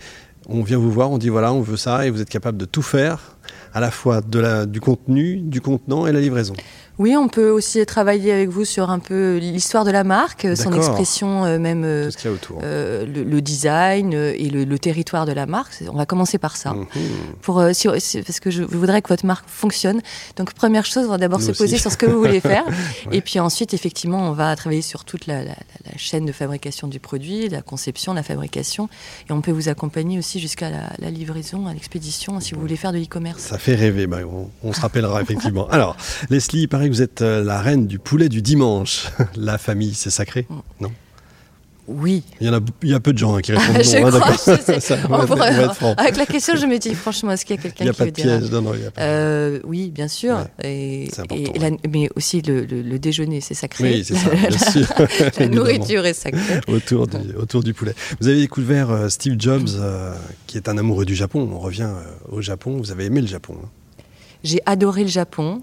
On 0.49 0.61
vient 0.61 0.77
vous 0.77 0.91
voir, 0.91 1.09
on 1.09 1.17
dit 1.17 1.29
voilà, 1.29 1.53
on 1.53 1.61
veut 1.61 1.77
ça, 1.77 2.05
et 2.05 2.09
vous 2.09 2.21
êtes 2.21 2.29
capable 2.29 2.57
de 2.57 2.65
tout 2.65 2.81
faire, 2.81 3.37
à 3.73 3.79
la 3.79 3.91
fois 3.91 4.19
de 4.19 4.39
la, 4.39 4.65
du 4.65 4.81
contenu, 4.81 5.37
du 5.37 5.61
contenant 5.61 6.05
et 6.05 6.11
la 6.11 6.19
livraison. 6.19 6.55
Oui, 6.99 7.15
on 7.15 7.27
peut 7.27 7.49
aussi 7.51 7.85
travailler 7.85 8.31
avec 8.31 8.49
vous 8.49 8.65
sur 8.65 8.89
un 8.89 8.97
peu 8.97 9.37
l'histoire 9.37 9.85
de 9.85 9.91
la 9.91 10.03
marque, 10.03 10.47
son 10.55 10.73
expression 10.73 11.45
euh, 11.45 11.59
même, 11.59 11.83
euh, 11.83 12.09
euh, 12.63 13.05
le, 13.05 13.41
design 13.41 14.13
et 14.13 14.49
le, 14.49 14.79
territoire 14.79 15.25
de 15.27 15.31
la 15.31 15.45
marque. 15.45 15.83
On 15.91 15.97
va 15.97 16.07
commencer 16.07 16.39
par 16.39 16.57
ça, 16.57 16.73
mhm. 16.73 16.85
pour, 17.41 17.55
parce 17.57 18.39
que 18.39 18.49
je 18.49 18.63
voudrais 18.63 19.01
que 19.01 19.09
votre 19.09 19.25
marque 19.25 19.47
fonctionne. 19.47 20.01
Donc 20.37 20.53
première 20.53 20.85
chose, 20.85 21.05
on 21.05 21.11
va 21.11 21.17
d'abord 21.17 21.41
se 21.41 21.51
poser 21.51 21.77
sur 21.77 21.91
ce 21.91 21.97
que 21.97 22.07
vous 22.07 22.17
voulez 22.17 22.39
faire, 22.39 22.65
et 23.11 23.21
puis 23.21 23.39
ensuite, 23.39 23.73
effectivement, 23.75 24.29
on 24.29 24.31
va 24.31 24.55
travailler 24.55 24.81
sur 24.81 25.05
toute 25.05 25.27
la, 25.27 25.41
chaîne 25.97 26.25
de 26.25 26.31
fabrication 26.31 26.87
du 26.87 26.99
produit, 26.99 27.49
la 27.49 27.61
conception, 27.61 28.13
la 28.13 28.23
fabrication, 28.23 28.89
et 29.29 29.33
on 29.33 29.41
peut 29.41 29.51
vous 29.51 29.69
accompagner 29.69 30.17
aussi 30.17 30.39
jusqu'à 30.39 30.69
la, 30.69 31.09
livraison, 31.11 31.67
à 31.67 31.73
l'expédition, 31.73 32.39
si 32.39 32.53
vous 32.53 32.61
voulez 32.61 32.75
faire 32.75 32.91
de 32.91 32.97
l'e-commerce. 32.97 33.41
Ça 33.41 33.57
fait 33.57 33.75
rêver, 33.75 34.07
bah, 34.07 34.19
on, 34.63 34.73
se 34.73 34.81
rappellera 34.81 35.21
effectivement. 35.27 35.67
Alors, 35.69 35.95
Leslie, 36.29 36.67
vous 36.89 37.01
êtes 37.01 37.21
euh, 37.21 37.43
la 37.43 37.61
reine 37.61 37.87
du 37.87 37.99
poulet 37.99 38.29
du 38.29 38.41
dimanche. 38.41 39.07
La 39.35 39.57
famille, 39.57 39.93
c'est 39.93 40.09
sacré 40.09 40.45
mm. 40.49 40.55
Non? 40.81 40.91
Oui. 41.87 42.23
Il 42.41 42.47
y, 42.47 42.49
en 42.49 42.53
a, 42.53 42.59
il 42.83 42.89
y 42.89 42.93
a 42.93 42.99
peu 42.99 43.13
de 43.13 43.17
gens 43.17 43.35
hein, 43.35 43.41
qui 43.41 43.53
répondent 43.53 43.77
non. 45.09 45.21
Hein, 45.21 45.95
avec 45.97 46.17
la 46.17 46.25
question, 46.25 46.57
je 46.57 46.65
me 46.65 46.77
dis, 46.79 46.93
franchement, 46.93 47.31
est-ce 47.31 47.45
qu'il 47.45 47.55
y 47.55 47.59
a 47.59 47.61
quelqu'un 47.61 47.85
qui 47.91 48.03
veut 48.03 48.11
dire... 48.11 48.25
Il 48.25 48.27
n'y 48.27 48.33
a 48.33 48.39
pas 48.39 48.41
de 48.41 48.49
piège. 48.49 48.51
Non, 48.51 48.61
non, 48.61 48.73
il 48.73 48.81
y 48.81 48.85
a 48.85 48.91
pas 48.91 49.01
euh, 49.01 49.59
oui, 49.63 49.89
bien 49.89 50.09
sûr. 50.09 50.37
et, 50.61 51.07
mais 51.89 52.09
aussi 52.15 52.41
le, 52.41 52.97
déjeuner, 52.99 53.39
c'est 53.39 53.53
sacré. 53.53 53.83
Oui, 53.85 54.03
c'est 54.03 54.15
ça, 54.15 54.29
bien 54.31 54.57
sûr. 54.71 54.87
la 55.39 55.47
nourriture 55.47 56.05
est 56.05 56.13
sacrée. 56.13 56.59
autour, 56.67 57.07
du, 57.07 57.33
autour 57.37 57.63
du 57.63 57.73
poulet. 57.73 57.95
Vous 58.19 58.27
avez 58.27 58.41
découvert 58.41 58.91
euh, 58.91 59.07
Steve 59.07 59.35
Jobs, 59.39 59.69
qui 60.45 60.57
est 60.57 60.67
un 60.67 60.77
amoureux 60.77 61.05
du 61.05 61.15
Japon. 61.15 61.49
On 61.53 61.59
revient 61.59 61.89
au 62.29 62.41
Japon. 62.41 62.75
Vous 62.77 62.91
avez 62.91 63.05
aimé 63.05 63.21
le 63.21 63.27
Japon 63.27 63.55
hein? 63.63 63.69
J'ai 64.43 64.61
adoré 64.65 65.03
le 65.03 65.09
Japon. 65.09 65.61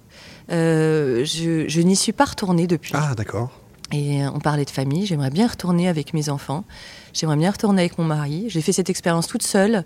Euh, 0.50 1.25
je, 1.25 1.81
n'y 1.81 1.97
suis 1.97 2.12
pas 2.12 2.25
retournée 2.25 2.66
depuis. 2.66 2.93
Ah, 2.95 3.14
d'accord. 3.16 3.50
Et 3.93 4.26
on 4.26 4.40
parlait 4.40 4.64
de 4.64 4.71
famille. 4.71 5.07
J'aimerais 5.07 5.31
bien 5.31 5.47
retourner 5.47 5.88
avec 5.88 6.14
mes 6.14 6.28
enfants. 6.28 6.64
J'aimerais 7.12 7.37
bien 7.37 7.50
retourner 7.50 7.83
avec 7.83 7.99
mon 7.99 8.04
mari. 8.04 8.47
J'ai 8.49 8.61
fait 8.61 8.73
cette 8.73 8.90
expérience 8.90 9.26
toute 9.26 9.43
seule. 9.43 9.85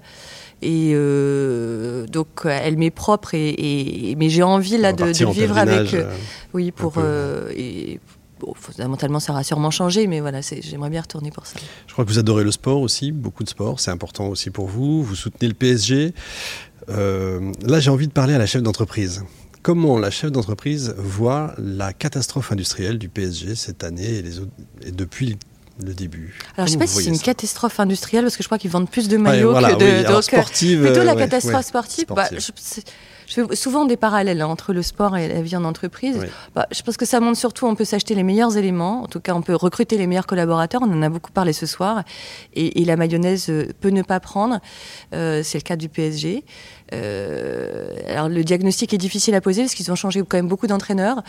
Et 0.62 0.92
euh, 0.94 2.06
donc, 2.06 2.28
elle 2.44 2.78
m'est 2.78 2.90
propre. 2.90 3.34
Et, 3.34 4.14
mais 4.18 4.28
j'ai 4.28 4.42
envie 4.42 4.78
là 4.78 4.92
de, 4.92 5.04
vivre 5.30 5.58
avec. 5.58 5.94
Euh, 5.94 6.10
oui, 6.54 6.70
pour. 6.70 6.94
et, 7.54 8.00
fondamentalement, 8.54 9.20
ça 9.20 9.32
aura 9.32 9.42
sûrement 9.42 9.70
changé, 9.70 10.06
mais 10.06 10.20
voilà, 10.20 10.40
j'aimerais 10.40 10.90
bien 10.90 11.00
retourner 11.00 11.30
pour 11.30 11.46
ça. 11.46 11.58
Je 11.86 11.92
crois 11.92 12.04
que 12.04 12.10
vous 12.10 12.18
adorez 12.18 12.44
le 12.44 12.52
sport 12.52 12.80
aussi, 12.80 13.12
beaucoup 13.12 13.44
de 13.44 13.48
sport, 13.48 13.80
c'est 13.80 13.90
important 13.90 14.28
aussi 14.28 14.50
pour 14.50 14.66
vous. 14.66 15.02
Vous 15.02 15.14
soutenez 15.14 15.48
le 15.48 15.54
PSG. 15.54 16.14
là, 16.88 17.80
j'ai 17.80 17.90
envie 17.90 18.08
de 18.08 18.12
parler 18.12 18.34
à 18.34 18.38
la 18.38 18.46
chef 18.46 18.62
d'entreprise 18.62 19.24
comment 19.68 19.98
la 19.98 20.10
chef 20.10 20.32
d'entreprise 20.32 20.94
voit 20.96 21.54
la 21.58 21.92
catastrophe 21.92 22.52
industrielle 22.52 22.98
du 22.98 23.10
PSG 23.10 23.54
cette 23.54 23.84
année 23.84 24.14
et, 24.14 24.22
les 24.22 24.38
autres, 24.38 24.52
et 24.82 24.92
depuis 24.92 25.36
le 25.84 25.92
début? 25.94 26.38
Alors, 26.56 26.66
je 26.66 26.74
ne 26.74 26.78
sais 26.78 26.78
pas 26.78 26.86
si 26.86 27.04
c'est 27.04 27.10
une 27.10 27.18
catastrophe 27.18 27.78
industrielle, 27.80 28.24
parce 28.24 28.36
que 28.36 28.42
je 28.42 28.48
crois 28.48 28.58
qu'ils 28.58 28.70
vendent 28.70 28.90
plus 28.90 29.08
de 29.08 29.16
maillots 29.16 29.54
que 29.54 29.78
de. 29.78 30.08
donc, 30.08 30.24
sportive, 30.24 30.82
plutôt 30.82 31.04
la 31.04 31.14
catastrophe 31.14 31.66
sportive. 31.66 32.06
Bah, 32.08 32.28
je, 32.32 32.50
fais 33.32 33.56
souvent 33.56 33.84
des 33.84 33.96
parallèles 33.96 34.40
hein, 34.40 34.46
entre 34.46 34.72
le 34.72 34.82
sport 34.82 35.16
et 35.16 35.28
la 35.28 35.42
vie 35.42 35.56
en 35.56 35.64
entreprise. 35.64 36.26
Bah, 36.54 36.66
je 36.70 36.82
pense 36.82 36.96
que 36.96 37.04
ça 37.04 37.20
montre 37.20 37.38
surtout 37.38 37.66
on 37.66 37.74
peut 37.74 37.84
s'acheter 37.84 38.14
les 38.14 38.22
meilleurs 38.22 38.56
éléments. 38.56 39.02
En 39.02 39.06
tout 39.06 39.20
cas, 39.20 39.34
on 39.34 39.42
peut 39.42 39.54
recruter 39.54 39.98
les 39.98 40.06
meilleurs 40.06 40.26
collaborateurs. 40.26 40.82
On 40.82 40.92
en 40.92 41.02
a 41.02 41.08
beaucoup 41.08 41.32
parlé 41.32 41.52
ce 41.52 41.66
soir. 41.66 42.02
Et, 42.54 42.84
la 42.84 42.96
mayonnaise 42.96 43.50
euh, 43.50 43.68
peut 43.80 43.90
ne 43.90 44.02
pas 44.02 44.18
prendre. 44.18 44.60
Euh, 45.14 45.42
c'est 45.42 45.58
le 45.58 45.62
cas 45.62 45.76
du 45.76 45.88
PSG. 45.88 46.44
Euh, 46.94 47.90
alors 48.08 48.28
le 48.28 48.42
diagnostic 48.44 48.94
est 48.94 48.98
difficile 48.98 49.34
à 49.34 49.40
poser 49.40 49.62
parce 49.62 49.74
qu'ils 49.74 49.92
ont 49.92 49.96
changé 49.96 50.22
quand 50.26 50.38
même 50.38 50.48
beaucoup 50.48 50.66
d'entraîneurs. 50.66 51.22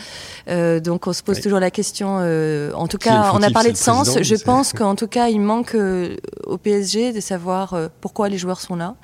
Euh, 0.48 0.80
donc 0.80 1.06
on 1.06 1.12
se 1.12 1.22
pose 1.22 1.40
toujours 1.40 1.60
la 1.60 1.70
question. 1.70 2.18
Euh, 2.20 2.72
en 2.74 2.88
tout 2.88 2.98
cas, 2.98 3.32
on 3.34 3.42
a 3.42 3.50
parlé 3.50 3.72
de 3.72 3.76
sens. 3.76 4.18
Je 4.22 4.34
pense 4.36 4.72
qu'en 4.72 4.94
tout 4.94 5.08
cas, 5.08 5.28
il 5.28 5.40
manque 5.40 5.76
au 6.44 6.58
PSG 6.58 7.12
de 7.12 7.20
savoir 7.20 7.76
pourquoi 8.00 8.28
les 8.28 8.38
joueurs 8.38 8.60
sont 8.60 8.76
là. 8.76 8.96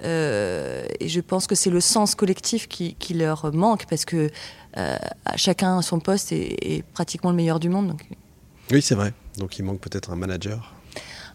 Et 0.00 1.08
je 1.08 1.20
pense 1.20 1.46
que 1.46 1.54
c'est 1.54 1.70
le 1.70 1.80
sens 1.80 2.14
collectif 2.14 2.68
qui, 2.68 3.14
leur 3.14 3.54
manque 3.54 3.86
parce 3.88 4.04
que 4.04 4.30
chacun 5.36 5.78
à 5.78 5.82
son 5.82 6.00
poste 6.00 6.32
est, 6.32 6.84
pratiquement 6.92 7.30
le 7.30 7.36
meilleur 7.36 7.60
du 7.60 7.68
monde. 7.68 7.88
Donc. 7.88 8.02
Oui, 8.70 8.82
c'est 8.82 8.94
vrai. 8.94 9.12
Donc 9.38 9.58
il 9.58 9.62
manque 9.64 9.80
peut-être 9.80 10.10
un 10.10 10.16
manager 10.16 10.74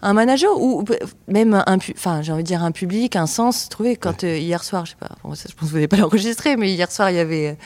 un 0.01 0.13
manager 0.13 0.59
ou 0.59 0.85
même 1.27 1.53
un, 1.53 1.77
enfin 1.91 2.21
j'ai 2.21 2.31
envie 2.31 2.43
de 2.43 2.47
dire 2.47 2.63
un 2.63 2.71
public, 2.71 3.15
un 3.15 3.27
sens 3.27 3.69
trouvé. 3.69 3.95
Quand 3.95 4.23
euh, 4.23 4.37
hier 4.37 4.63
soir, 4.63 4.85
je 4.85 4.91
sais 4.91 4.97
pas, 4.97 5.09
je 5.17 5.21
pense 5.21 5.43
que 5.43 5.65
vous 5.65 5.73
n'avez 5.73 5.87
pas 5.87 5.97
l'enregistrer, 5.97 6.55
mais 6.55 6.71
hier 6.71 6.91
soir 6.91 7.09
il 7.09 7.17
y 7.17 7.19
avait 7.19 7.57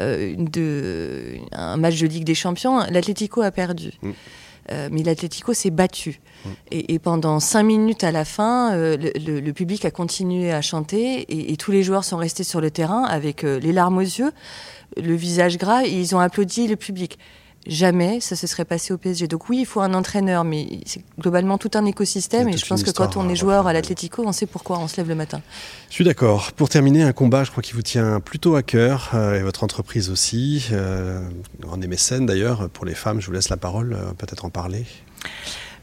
euh, 0.00 0.34
de, 0.36 1.36
un 1.52 1.76
match 1.76 2.00
de 2.00 2.06
Ligue 2.06 2.24
des 2.24 2.34
Champions. 2.34 2.80
L'Atlético 2.90 3.42
a 3.42 3.50
perdu. 3.50 3.92
Mm. 4.02 4.10
Euh, 4.70 4.88
mais 4.92 5.02
l'Atlético 5.02 5.54
s'est 5.54 5.70
battu. 5.70 6.20
Mm. 6.44 6.48
Et, 6.70 6.98
pendant 6.98 7.40
cinq 7.40 7.64
minutes 7.64 8.04
à 8.04 8.12
la 8.12 8.24
fin, 8.24 8.76
le, 8.76 9.50
public 9.52 9.84
a 9.84 9.90
continué 9.90 10.52
à 10.52 10.62
chanter 10.62 11.20
et, 11.22 11.52
et, 11.52 11.56
tous 11.56 11.72
les 11.72 11.82
joueurs 11.82 12.04
sont 12.04 12.16
restés 12.16 12.44
sur 12.44 12.60
le 12.60 12.70
terrain 12.70 13.04
avec 13.04 13.42
les 13.42 13.72
larmes 13.72 13.98
aux 13.98 14.00
yeux, 14.00 14.32
le 14.96 15.14
visage 15.14 15.58
gras, 15.58 15.84
et 15.84 15.90
ils 15.90 16.14
ont 16.14 16.20
applaudi 16.20 16.68
le 16.68 16.76
public 16.76 17.18
jamais 17.66 18.20
ça 18.20 18.36
se 18.36 18.46
serait 18.46 18.64
passé 18.64 18.92
au 18.92 18.98
PSG. 18.98 19.28
Donc 19.28 19.48
oui, 19.48 19.58
il 19.60 19.66
faut 19.66 19.80
un 19.80 19.94
entraîneur, 19.94 20.44
mais 20.44 20.80
c'est 20.86 21.02
globalement 21.18 21.58
tout 21.58 21.70
un 21.74 21.84
écosystème. 21.84 22.48
Et 22.48 22.56
je 22.56 22.66
pense 22.66 22.82
que 22.82 22.90
quand 22.90 23.16
on 23.16 23.28
est 23.28 23.36
joueur 23.36 23.66
à 23.66 23.72
l'Atlético, 23.72 24.24
on 24.26 24.32
sait 24.32 24.46
pourquoi 24.46 24.78
on 24.78 24.88
se 24.88 24.96
lève 24.96 25.08
le 25.08 25.14
matin. 25.14 25.40
Je 25.88 25.94
suis 25.94 26.04
d'accord. 26.04 26.52
Pour 26.52 26.68
terminer, 26.68 27.02
un 27.02 27.12
combat, 27.12 27.44
je 27.44 27.50
crois 27.50 27.62
qui 27.62 27.72
vous 27.72 27.82
tient 27.82 28.20
plutôt 28.20 28.56
à 28.56 28.62
cœur, 28.62 29.10
euh, 29.14 29.38
et 29.38 29.42
votre 29.42 29.64
entreprise 29.64 30.10
aussi. 30.10 30.68
Euh, 30.72 31.20
on 31.68 31.80
est 31.80 31.86
mécène 31.86 32.26
d'ailleurs. 32.26 32.68
Pour 32.70 32.84
les 32.84 32.94
femmes, 32.94 33.20
je 33.20 33.26
vous 33.26 33.32
laisse 33.32 33.48
la 33.48 33.56
parole, 33.56 33.94
euh, 33.94 34.12
peut-être 34.16 34.44
en 34.44 34.50
parler. 34.50 34.84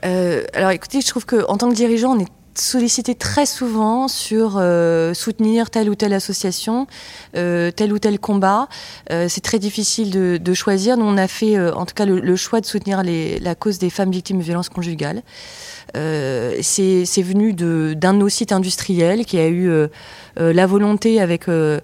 alors 0.02 0.72
écoutez, 0.72 1.02
je 1.02 1.08
trouve 1.08 1.26
qu'en 1.26 1.58
tant 1.58 1.70
que 1.70 1.76
dirigeant, 1.76 2.16
on 2.16 2.20
est 2.20 2.39
sollicité 2.60 3.16
très 3.16 3.46
souvent 3.46 4.08
sur 4.08 4.58
euh, 4.58 5.14
soutenir 5.14 5.70
telle 5.70 5.90
ou 5.90 5.96
telle 5.96 6.14
association, 6.14 6.88
euh, 7.36 7.72
tel 7.72 7.94
ou 7.94 8.00
tel 8.00 8.20
combat. 8.20 8.68
Euh, 9.12 9.28
c'est 9.30 9.42
très 9.42 9.60
difficile 9.60 10.40
de, 10.40 10.54
choisir. 10.54 10.98
Nous, 10.98 11.06
on 11.06 11.18
a 11.18 11.28
fait 11.28 11.60
en 11.60 11.86
tout 11.86 11.94
cas 11.94 12.06
le, 12.06 12.36
choix 12.36 12.60
de 12.60 12.66
soutenir 12.66 13.04
la 13.04 13.56
cause 13.56 13.78
des 13.78 13.90
femmes 13.90 14.12
victimes 14.12 14.40
de 14.40 14.44
violences 14.44 14.70
conjugales. 14.70 15.22
c'est 15.94 17.22
venu 17.22 17.54
d'un 17.54 18.14
de, 18.14 18.18
nos 18.18 18.30
sites 18.30 18.52
industriels 18.52 19.26
qui 19.26 19.38
a 19.38 19.48
eu 19.48 19.72
la 20.38 20.66
volonté 20.66 21.20
avec 21.20 21.48
le, 21.48 21.82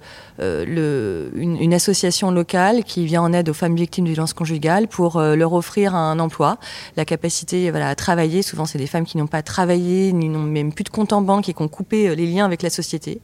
une, 1.36 1.74
association 1.74 2.32
locale 2.32 2.84
qui 2.84 3.06
vient 3.06 3.22
en 3.22 3.34
aide 3.34 3.50
aux 3.50 3.54
femmes 3.54 3.75
victimes 3.75 4.06
de 4.06 4.12
violences 4.12 4.34
conjugales 4.34 4.88
pour 4.88 5.20
leur 5.20 5.54
offrir 5.54 5.96
un 5.96 6.20
emploi, 6.20 6.58
la 6.96 7.06
capacité 7.06 7.70
voilà, 7.72 7.90
à 7.90 7.96
travailler. 7.96 8.42
Souvent, 8.42 8.66
c'est 8.66 8.78
des 8.78 8.88
femmes 8.88 9.06
qui 9.06 9.18
n'ont 9.18 9.28
pas 9.28 9.42
travaillé, 9.42 10.14
ni 10.14 10.30
n'ont 10.30 10.40
même 10.40 10.74
plus 10.74 10.84
de 10.84 10.90
compte 10.90 11.14
en 11.14 11.22
banque 11.22 11.50
et 11.50 11.54
qui 11.54 11.62
ont 11.62 11.68
coupé 11.68 12.16
les 12.16 12.25
liens 12.25 12.46
avec 12.46 12.62
la 12.62 12.70
société. 12.70 13.22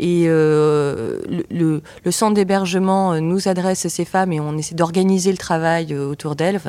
Et 0.00 0.24
euh, 0.26 1.18
le, 1.50 1.82
le, 2.04 2.10
centre 2.10 2.34
d'hébergement 2.34 3.12
euh, 3.12 3.20
nous 3.20 3.48
adresse 3.48 3.88
ces 3.88 4.04
femmes 4.04 4.32
et 4.32 4.38
on 4.38 4.56
essaie 4.56 4.76
d'organiser 4.76 5.32
le 5.32 5.38
travail 5.38 5.92
euh, 5.92 6.08
autour 6.08 6.36
d'elles, 6.36 6.60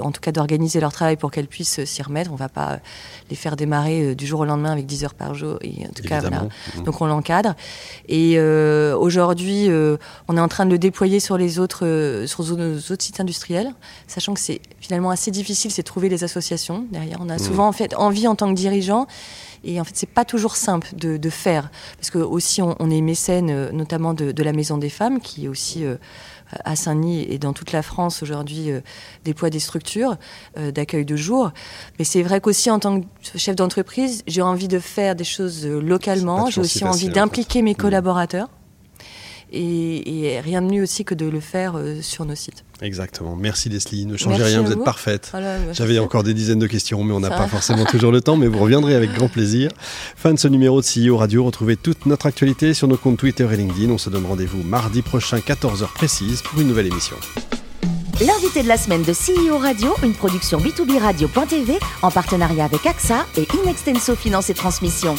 en 0.00 0.12
tout 0.12 0.20
cas 0.20 0.30
d'organiser 0.30 0.78
leur 0.78 0.92
travail 0.92 1.16
pour 1.16 1.32
qu'elles 1.32 1.48
puissent 1.48 1.84
s'y 1.84 2.02
remettre. 2.02 2.30
On 2.30 2.34
ne 2.34 2.38
va 2.38 2.48
pas 2.48 2.78
les 3.30 3.36
faire 3.36 3.56
démarrer 3.56 4.14
du 4.14 4.26
jour 4.26 4.40
au 4.40 4.44
lendemain 4.44 4.72
avec 4.72 4.86
10 4.86 5.04
heures 5.04 5.14
par 5.14 5.34
jour. 5.34 5.58
Et 5.62 5.86
en 5.86 5.92
tout 5.92 6.02
cas, 6.04 6.20
voilà. 6.20 6.42
Mmh. 6.42 6.84
Donc 6.84 7.00
on 7.00 7.06
l'encadre. 7.06 7.54
Et 8.08 8.38
aujourd'hui, 8.40 9.68
on 10.28 10.36
est 10.36 10.40
en 10.40 10.48
train 10.48 10.66
de 10.66 10.70
le 10.70 10.78
déployer 10.78 11.20
sur 11.20 11.36
les 11.36 11.58
autres, 11.58 12.24
sur 12.26 12.44
nos 12.56 12.76
autres 12.76 13.02
sites 13.02 13.20
industriels, 13.20 13.72
sachant 14.06 14.34
que 14.34 14.40
c'est 14.40 14.60
finalement 14.80 15.10
assez 15.10 15.30
difficile, 15.30 15.70
c'est 15.70 15.82
trouver 15.82 16.08
les 16.08 16.24
associations 16.24 16.86
derrière. 16.90 17.18
On 17.20 17.28
a 17.28 17.36
mmh. 17.36 17.40
souvent 17.40 17.68
en 17.68 17.72
fait 17.72 17.94
envie 17.96 18.28
en 18.28 18.36
tant 18.36 18.48
que 18.48 18.54
dirigeant 18.54 19.06
et 19.64 19.80
en 19.80 19.84
fait, 19.84 19.94
c'est 19.94 20.08
pas 20.08 20.24
toujours 20.24 20.56
simple 20.56 20.88
de, 20.94 21.30
faire, 21.30 21.70
parce 21.96 22.10
que 22.10 22.18
aussi 22.18 22.62
on, 22.62 22.90
est 22.90 23.00
mécène, 23.00 23.50
euh, 23.50 23.70
notamment 23.72 24.14
de, 24.14 24.42
la 24.42 24.52
Maison 24.52 24.78
des 24.78 24.88
Femmes, 24.88 25.20
qui 25.20 25.44
est 25.44 25.48
aussi 25.48 25.84
euh, 25.84 25.96
à 26.64 26.76
Saint-Denis 26.76 27.26
et 27.28 27.38
dans 27.38 27.52
toute 27.52 27.72
la 27.72 27.82
France 27.82 28.22
aujourd'hui 28.22 28.70
euh, 28.70 28.80
déploie 29.24 29.50
des 29.50 29.58
structures 29.58 30.16
d'accueil 30.56 31.04
de 31.04 31.16
jour. 31.16 31.52
Mais 31.98 32.04
c'est 32.04 32.22
vrai 32.22 32.40
qu'aussi 32.40 32.70
en 32.70 32.78
tant 32.78 33.00
que 33.00 33.06
chef 33.36 33.56
d'entreprise, 33.56 34.22
j'ai 34.26 34.42
envie 34.42 34.68
de 34.68 34.78
faire 34.78 35.14
des 35.14 35.24
choses 35.24 35.66
localement. 35.66 36.48
J'ai 36.50 36.60
aussi 36.60 36.84
envie 36.84 37.08
d'impliquer 37.08 37.62
mes 37.62 37.72
mmh. 37.72 37.76
collaborateurs. 37.76 38.48
Et, 39.52 40.40
rien 40.44 40.62
de 40.62 40.70
mieux 40.70 40.82
aussi 40.82 41.04
que 41.04 41.14
de 41.14 41.26
le 41.26 41.40
faire 41.40 41.76
euh, 41.76 42.00
sur 42.02 42.24
nos 42.24 42.34
sites. 42.34 42.64
Exactement. 42.82 43.36
Merci 43.36 43.68
Leslie. 43.68 44.06
Ne 44.06 44.16
changez 44.16 44.42
rien, 44.42 44.62
vous, 44.62 44.72
êtes 44.72 44.84
parfaite. 44.84 45.32
J'avais 45.72 45.98
encore 45.98 46.22
des 46.22 46.34
dizaines 46.34 46.58
de 46.58 46.66
questions, 46.66 47.02
mais 47.02 47.12
on 47.12 47.20
n'a 47.20 47.30
pas 47.30 47.48
forcément 47.48 47.84
toujours 47.84 48.12
le 48.12 48.20
temps, 48.20 48.36
mais 48.36 48.46
vous 48.46 48.58
reviendrez 48.58 48.94
avec 48.94 49.12
grand 49.12 49.28
plaisir. 49.28 49.70
Fin 50.16 50.34
de 50.34 50.38
ce 50.38 50.48
numéro 50.48 50.80
de 50.80 50.86
CEO 50.86 51.16
Radio. 51.16 51.44
Retrouvez 51.44 51.76
toute 51.76 52.06
notre 52.06 52.26
actualité 52.26 52.74
sur 52.74 52.88
nos 52.88 52.96
comptes 52.96 53.18
Twitter 53.18 53.46
et 53.50 53.56
LinkedIn. 53.56 53.90
On 53.90 53.98
se 53.98 54.10
donne 54.10 54.26
rendez-vous 54.26 54.62
mardi 54.62 55.02
prochain, 55.02 55.38
14h 55.38 55.92
précise, 55.94 56.42
pour 56.42 56.60
une 56.60 56.68
nouvelle 56.68 56.86
émission. 56.86 57.16
L'invité 58.20 58.64
de 58.64 58.68
la 58.68 58.76
semaine 58.76 59.02
de 59.02 59.12
CEO 59.12 59.58
Radio, 59.58 59.94
une 60.02 60.12
production 60.12 60.58
B2B 60.58 60.98
Radio.tv 60.98 61.78
en 62.02 62.10
partenariat 62.10 62.64
avec 62.64 62.84
AXA 62.84 63.24
et 63.36 63.46
Inextenso 63.62 64.16
Finance 64.16 64.50
et 64.50 64.54
Transmission. 64.54 65.14